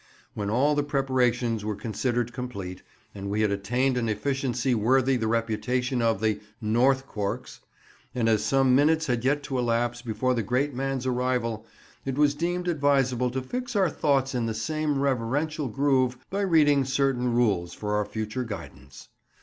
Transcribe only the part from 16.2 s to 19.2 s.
by reading certain rules for our future guidance.